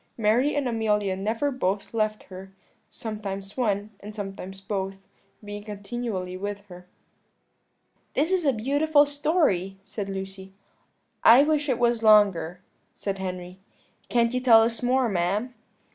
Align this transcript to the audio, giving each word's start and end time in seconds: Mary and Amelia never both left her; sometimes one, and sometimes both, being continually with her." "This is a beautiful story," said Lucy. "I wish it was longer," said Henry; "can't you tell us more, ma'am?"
Mary 0.17 0.55
and 0.55 0.67
Amelia 0.67 1.15
never 1.15 1.51
both 1.51 1.93
left 1.93 2.23
her; 2.23 2.51
sometimes 2.89 3.55
one, 3.55 3.91
and 3.99 4.15
sometimes 4.15 4.59
both, 4.59 5.07
being 5.45 5.63
continually 5.63 6.35
with 6.35 6.61
her." 6.69 6.87
"This 8.15 8.31
is 8.31 8.43
a 8.43 8.51
beautiful 8.51 9.05
story," 9.05 9.77
said 9.85 10.09
Lucy. 10.09 10.53
"I 11.23 11.43
wish 11.43 11.69
it 11.69 11.77
was 11.77 12.01
longer," 12.01 12.61
said 12.91 13.19
Henry; 13.19 13.59
"can't 14.09 14.33
you 14.33 14.39
tell 14.39 14.63
us 14.63 14.81
more, 14.81 15.07
ma'am?" 15.07 15.53